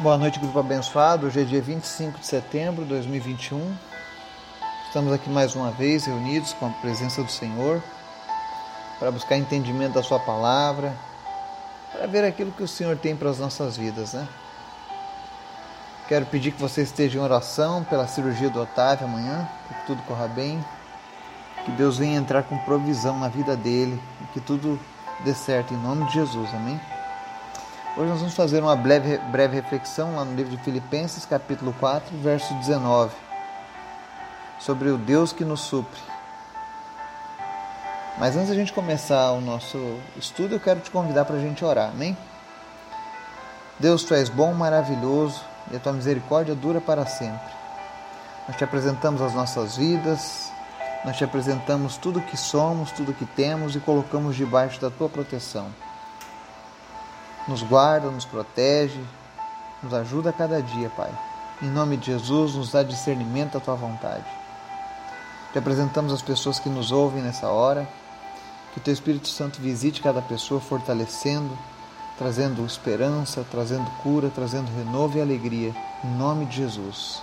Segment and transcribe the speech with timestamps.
[0.00, 1.26] Boa noite, grupo abençoado.
[1.26, 3.76] Hoje é dia 25 de setembro de 2021.
[4.86, 7.82] Estamos aqui mais uma vez reunidos com a presença do Senhor
[9.00, 10.96] para buscar entendimento da Sua palavra,
[11.90, 14.28] para ver aquilo que o Senhor tem para as nossas vidas, né?
[16.06, 20.28] Quero pedir que você esteja em oração pela cirurgia do Otávio amanhã, que tudo corra
[20.28, 20.64] bem,
[21.64, 24.78] que Deus venha entrar com provisão na vida dele e que tudo
[25.24, 26.80] dê certo em nome de Jesus, amém?
[27.96, 32.16] Hoje nós vamos fazer uma breve, breve reflexão lá no livro de Filipenses, capítulo 4,
[32.18, 33.12] verso 19,
[34.60, 36.00] sobre o Deus que nos supre.
[38.18, 39.78] Mas antes da gente começar o nosso
[40.16, 42.16] estudo, eu quero te convidar para a gente orar, amém?
[43.80, 45.40] Deus, tu és bom, maravilhoso
[45.72, 47.52] e a tua misericórdia dura para sempre.
[48.46, 50.52] Nós te apresentamos as nossas vidas,
[51.04, 55.72] nós te apresentamos tudo que somos, tudo que temos e colocamos debaixo da tua proteção
[57.48, 59.00] nos guarda, nos protege,
[59.82, 61.10] nos ajuda a cada dia, Pai.
[61.62, 64.26] Em nome de Jesus, nos dá discernimento da tua vontade.
[65.52, 67.88] Te apresentamos as pessoas que nos ouvem nessa hora,
[68.72, 71.56] que o teu Espírito Santo visite cada pessoa, fortalecendo,
[72.18, 77.22] trazendo esperança, trazendo cura, trazendo renovo e alegria, em nome de Jesus.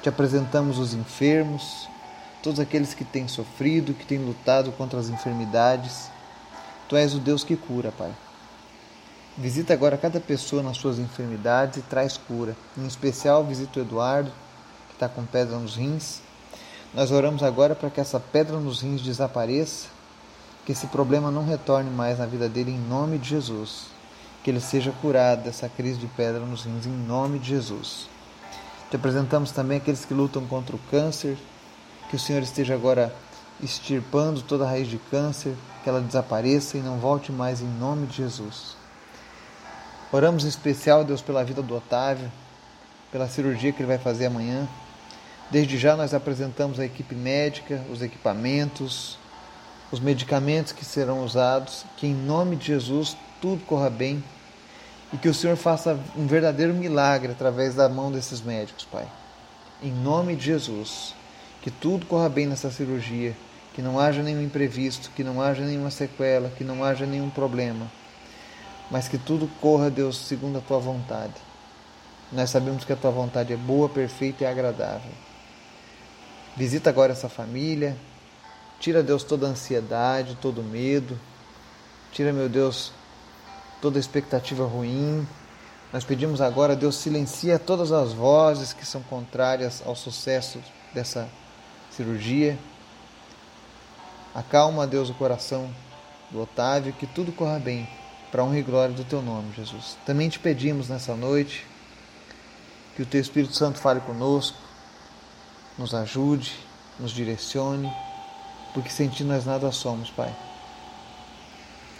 [0.00, 1.88] Te apresentamos os enfermos,
[2.42, 6.10] todos aqueles que têm sofrido, que têm lutado contra as enfermidades.
[6.88, 8.12] Tu és o Deus que cura, Pai.
[9.36, 12.56] Visita agora cada pessoa nas suas enfermidades e traz cura.
[12.78, 14.30] Em especial, visita o Eduardo,
[14.88, 16.20] que está com pedra nos rins.
[16.94, 19.88] Nós oramos agora para que essa pedra nos rins desapareça,
[20.64, 23.86] que esse problema não retorne mais na vida dele, em nome de Jesus.
[24.44, 28.08] Que ele seja curado dessa crise de pedra nos rins, em nome de Jesus.
[28.88, 31.36] Te apresentamos também aqueles que lutam contra o câncer,
[32.08, 33.12] que o Senhor esteja agora
[33.60, 38.06] extirpando toda a raiz de câncer, que ela desapareça e não volte mais, em nome
[38.06, 38.83] de Jesus.
[40.14, 42.30] Oramos em especial, Deus, pela vida do Otávio,
[43.10, 44.68] pela cirurgia que ele vai fazer amanhã.
[45.50, 49.18] Desde já nós apresentamos a equipe médica, os equipamentos,
[49.90, 54.22] os medicamentos que serão usados, que em nome de Jesus tudo corra bem
[55.12, 59.08] e que o Senhor faça um verdadeiro milagre através da mão desses médicos, Pai.
[59.82, 61.12] Em nome de Jesus,
[61.60, 63.34] que tudo corra bem nessa cirurgia,
[63.74, 67.90] que não haja nenhum imprevisto, que não haja nenhuma sequela, que não haja nenhum problema
[68.90, 71.34] mas que tudo corra, Deus, segundo a tua vontade.
[72.32, 75.10] Nós sabemos que a tua vontade é boa, perfeita e agradável.
[76.56, 77.96] Visita agora essa família,
[78.78, 81.18] tira, Deus, toda a ansiedade, todo o medo,
[82.12, 82.92] tira, meu Deus,
[83.80, 85.26] toda a expectativa ruim.
[85.92, 90.60] Nós pedimos agora, Deus, silencia todas as vozes que são contrárias ao sucesso
[90.92, 91.28] dessa
[91.90, 92.58] cirurgia.
[94.34, 95.70] Acalma, Deus, o coração
[96.30, 97.88] do Otávio, que tudo corra bem
[98.34, 99.96] para honra e glória do teu nome, Jesus.
[100.04, 101.64] Também te pedimos nessa noite
[102.96, 104.58] que o teu Espírito Santo fale conosco,
[105.78, 106.52] nos ajude,
[106.98, 107.88] nos direcione,
[108.72, 110.34] porque sem ti nós nada somos, Pai.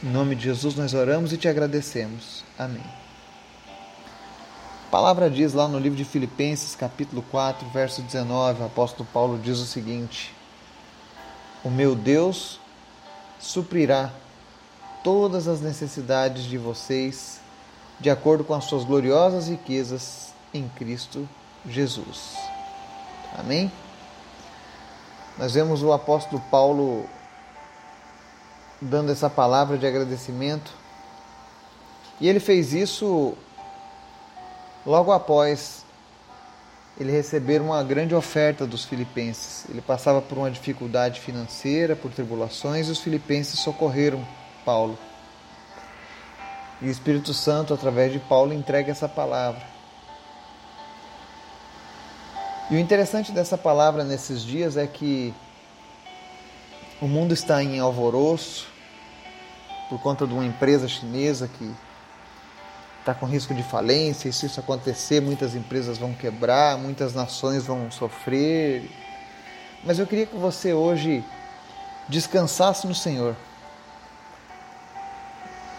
[0.02, 2.42] Em nome de Jesus nós oramos e te agradecemos.
[2.58, 2.82] Amém.
[4.88, 9.38] A palavra diz lá no livro de Filipenses, capítulo 4, verso 19, o apóstolo Paulo
[9.38, 10.34] diz o seguinte:
[11.62, 12.58] O meu Deus
[13.38, 14.10] suprirá
[15.04, 17.38] todas as necessidades de vocês,
[18.00, 21.28] de acordo com as suas gloriosas riquezas em Cristo
[21.68, 22.34] Jesus.
[23.38, 23.70] Amém?
[25.38, 27.06] Nós vemos o apóstolo Paulo
[28.80, 30.72] dando essa palavra de agradecimento.
[32.20, 33.34] E ele fez isso
[34.86, 35.84] logo após
[36.98, 39.68] ele receber uma grande oferta dos filipenses.
[39.68, 44.24] Ele passava por uma dificuldade financeira, por tribulações, e os filipenses socorreram
[44.64, 44.98] Paulo.
[46.80, 49.62] E o Espírito Santo, através de Paulo, entrega essa palavra.
[52.70, 55.34] E o interessante dessa palavra nesses dias é que
[57.00, 58.66] o mundo está em alvoroço
[59.88, 61.70] por conta de uma empresa chinesa que
[63.00, 64.28] está com risco de falência.
[64.28, 68.90] E se isso acontecer, muitas empresas vão quebrar, muitas nações vão sofrer.
[69.84, 71.22] Mas eu queria que você hoje
[72.08, 73.36] descansasse no Senhor.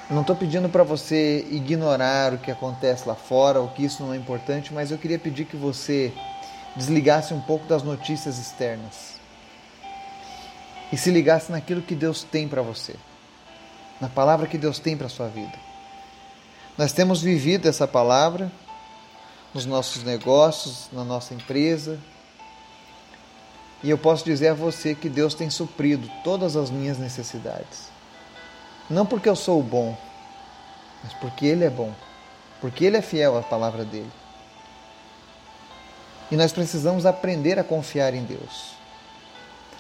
[0.10, 4.14] Não estou pedindo para você ignorar o que acontece lá fora, ou que isso não
[4.14, 6.14] é importante, mas eu queria pedir que você
[6.76, 9.16] desligasse um pouco das notícias externas
[10.94, 12.96] e se ligasse naquilo que Deus tem para você,
[14.00, 15.58] na palavra que Deus tem para a sua vida.
[16.78, 18.52] Nós temos vivido essa palavra
[19.56, 21.98] nos nossos negócios, na nossa empresa,
[23.82, 27.95] e eu posso dizer a você que Deus tem suprido todas as minhas necessidades.
[28.90, 29.98] Não porque eu sou bom,
[31.04, 31.94] mas porque Ele é bom.
[32.62, 34.12] porque Ele é fiel à palavra dele.
[36.32, 38.74] E nós precisamos aprender a confiar em Deus.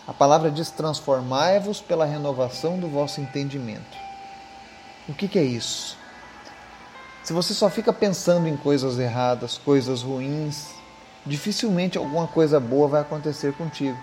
[0.08, 3.98] A palavra diz: transformai-vos pela renovação do vosso entendimento.
[5.08, 5.98] O que, que é isso?
[7.24, 10.68] Se você só fica pensando em coisas erradas, coisas ruins,
[11.26, 13.98] dificilmente alguma coisa boa vai acontecer contigo.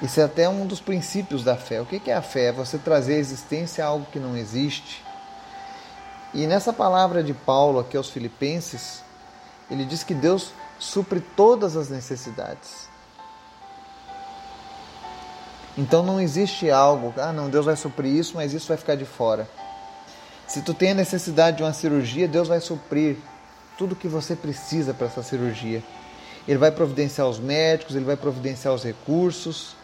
[0.00, 1.80] Isso é até um dos princípios da fé.
[1.80, 2.46] O que é a fé?
[2.46, 5.04] É você trazer à existência algo que não existe.
[6.32, 9.02] E nessa palavra de Paulo aqui aos Filipenses,
[9.70, 12.88] ele diz que Deus supre todas as necessidades.
[15.76, 19.04] Então não existe algo, ah não, Deus vai suprir isso, mas isso vai ficar de
[19.04, 19.48] fora.
[20.46, 23.16] Se tu tem a necessidade de uma cirurgia, Deus vai suprir
[23.76, 25.82] tudo o que você precisa para essa cirurgia.
[26.48, 29.76] Ele vai providenciar os médicos, ele vai providenciar os recursos.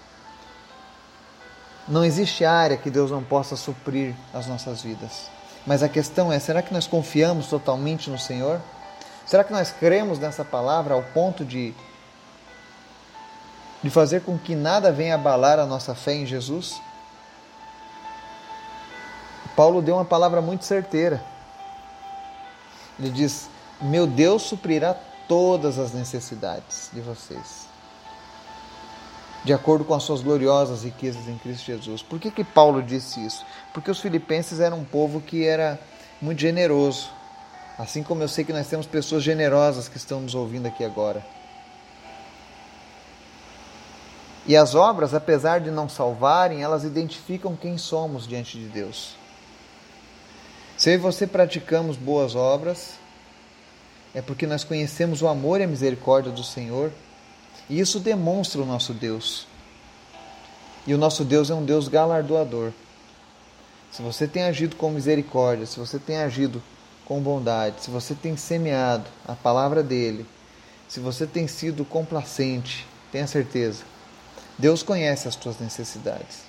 [1.86, 5.28] Não existe área que Deus não possa suprir as nossas vidas.
[5.66, 8.60] Mas a questão é: será que nós confiamos totalmente no Senhor?
[9.26, 11.74] Será que nós cremos nessa palavra ao ponto de,
[13.82, 16.80] de fazer com que nada venha abalar a nossa fé em Jesus?
[19.54, 21.22] Paulo deu uma palavra muito certeira.
[22.98, 23.48] Ele diz:
[23.80, 24.94] Meu Deus suprirá
[25.28, 27.63] todas as necessidades de vocês
[29.44, 32.02] de acordo com as suas gloriosas riquezas em Cristo Jesus.
[32.02, 33.44] Por que, que Paulo disse isso?
[33.74, 35.78] Porque os filipenses eram um povo que era
[36.20, 37.10] muito generoso.
[37.78, 41.24] Assim como eu sei que nós temos pessoas generosas que estão nos ouvindo aqui agora.
[44.46, 49.14] E as obras, apesar de não salvarem, elas identificam quem somos diante de Deus.
[50.76, 52.94] Se eu e você praticamos boas obras,
[54.14, 56.90] é porque nós conhecemos o amor e a misericórdia do Senhor
[57.68, 59.46] e isso demonstra o nosso Deus.
[60.86, 62.72] E o nosso Deus é um Deus galardoador.
[63.90, 66.62] Se você tem agido com misericórdia, se você tem agido
[67.04, 70.26] com bondade, se você tem semeado a palavra dele,
[70.88, 73.84] se você tem sido complacente, tenha certeza,
[74.58, 76.42] Deus conhece as tuas necessidades.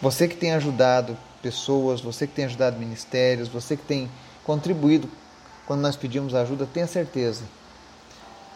[0.00, 4.10] Você que tem ajudado pessoas, você que tem ajudado ministérios, você que tem
[4.44, 5.10] contribuído
[5.66, 7.44] quando nós pedimos ajuda, tenha certeza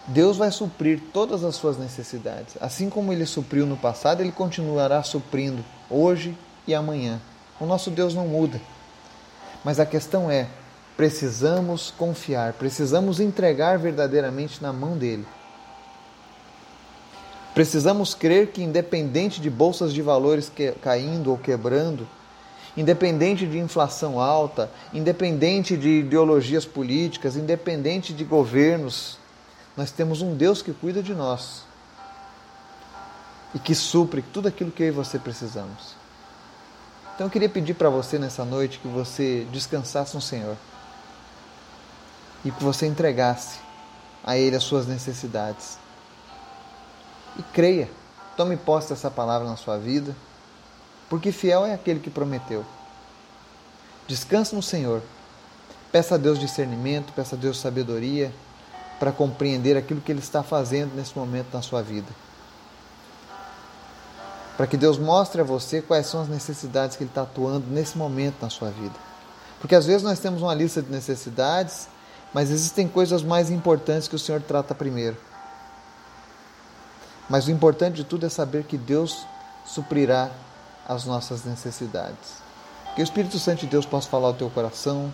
[0.07, 2.57] Deus vai suprir todas as suas necessidades.
[2.61, 6.37] Assim como ele supriu no passado, ele continuará suprindo hoje
[6.67, 7.21] e amanhã.
[7.59, 8.61] O nosso Deus não muda.
[9.65, 10.47] Mas a questão é:
[10.97, 15.27] precisamos confiar, precisamos entregar verdadeiramente na mão dele.
[17.55, 20.53] Precisamos crer que, independente de bolsas de valores
[20.83, 22.07] caindo ou quebrando,
[22.77, 29.19] independente de inflação alta, independente de ideologias políticas, independente de governos
[29.77, 31.63] nós temos um Deus que cuida de nós
[33.55, 35.95] e que supre tudo aquilo que eu e você precisamos.
[37.15, 40.57] Então eu queria pedir para você nessa noite que você descansasse no Senhor
[42.45, 43.59] e que você entregasse
[44.23, 45.79] a Ele as suas necessidades.
[47.37, 47.91] E creia,
[48.37, 50.15] tome posse dessa palavra na sua vida,
[51.09, 52.65] porque fiel é aquele que prometeu.
[54.07, 55.03] Descanse no Senhor.
[55.91, 58.33] Peça a Deus discernimento, peça a Deus sabedoria
[59.05, 62.09] para compreender aquilo que Ele está fazendo nesse momento na sua vida.
[64.57, 67.99] Para que Deus mostre a você quais são as necessidades que Ele está atuando nesse
[67.99, 68.95] momento na sua vida.
[69.61, 71.87] Porque às vezes nós temos uma lista de necessidades,
[72.33, 75.19] mas existem coisas mais importantes que o Senhor trata primeiro.
[77.29, 79.27] Mas o importante de tudo é saber que Deus
[79.67, 80.31] suprirá
[80.89, 82.39] as nossas necessidades.
[82.95, 85.13] Que o Espírito Santo de Deus possa falar ao teu coração,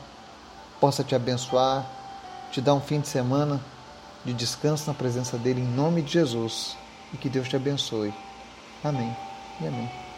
[0.78, 1.84] possa te abençoar,
[2.52, 3.60] te dar um fim de semana
[4.24, 6.76] de descanso na presença dele em nome de Jesus
[7.12, 8.12] e que Deus te abençoe.
[8.84, 9.14] Amém
[9.60, 10.09] e amém.